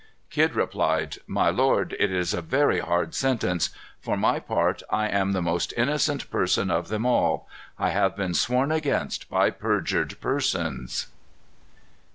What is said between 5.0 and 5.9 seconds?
am the most